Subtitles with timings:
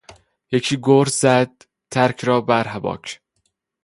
[0.51, 1.53] یکی گرز زد
[1.91, 3.21] ترک را بر هباک